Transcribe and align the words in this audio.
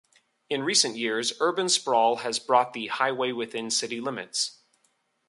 In 0.49 0.63
recent 0.63 0.95
years, 0.95 1.31
urban 1.39 1.69
sprawl 1.69 2.15
has 2.25 2.39
brought 2.39 2.73
the 2.73 2.87
highway 2.87 3.31
within 3.33 3.69
city 3.69 4.01
limits. 4.01 4.63